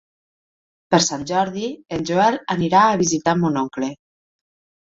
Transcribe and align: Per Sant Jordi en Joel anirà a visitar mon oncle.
Per 0.95 0.99
Sant 1.07 1.25
Jordi 1.33 1.67
en 1.97 2.07
Joel 2.11 2.39
anirà 2.57 2.81
a 2.87 2.99
visitar 3.05 3.39
mon 3.45 3.63
oncle. 3.65 3.93